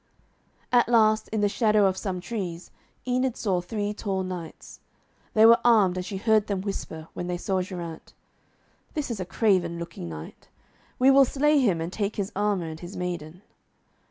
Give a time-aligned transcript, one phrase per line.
[0.71, 2.71] At last in the shadow of some trees,
[3.07, 4.79] Enid saw three tall knights.
[5.35, 8.15] They were armed, and she heard them whisper, when they saw Geraint,
[8.95, 10.49] 'This is a craven looking knight.
[10.97, 13.43] We will slay him, and take his armour and his maiden.'